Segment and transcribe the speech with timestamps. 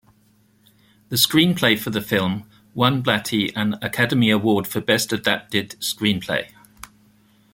[1.09, 6.47] The screenplay for the film won Blatty an Academy Award for Best Adapted Screenplay.